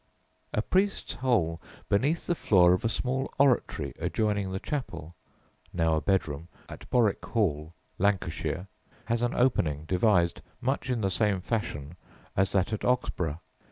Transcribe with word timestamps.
A 0.51 0.63
priest's 0.63 1.13
hole 1.13 1.61
beneath 1.87 2.25
the 2.25 2.33
floor 2.33 2.73
of 2.73 2.83
a 2.83 2.89
small 2.89 3.31
oratory 3.37 3.93
adjoining 3.99 4.51
"the 4.51 4.59
chapel" 4.59 5.13
(now 5.73 5.93
a 5.93 6.01
bedroom) 6.01 6.47
at 6.67 6.89
Borwick 6.89 7.23
Hall, 7.23 7.75
Lancashire, 7.99 8.67
has 9.05 9.21
an 9.21 9.35
opening 9.35 9.85
devised 9.85 10.41
much 10.59 10.89
in 10.89 11.01
the 11.01 11.11
same 11.11 11.39
fashion 11.39 11.97
as 12.35 12.51
that 12.53 12.73
at 12.73 12.79
Oxburgh. 12.83 13.37